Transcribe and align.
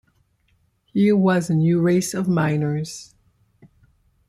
Here 0.85 1.15
was 1.15 1.51
a 1.51 1.53
new 1.53 1.79
race 1.79 2.15
of 2.15 2.27
miners. 2.27 3.13